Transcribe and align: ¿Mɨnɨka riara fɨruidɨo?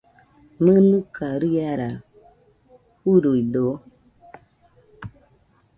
¿Mɨnɨka 0.63 1.27
riara 1.41 1.89
fɨruidɨo? 3.01 3.69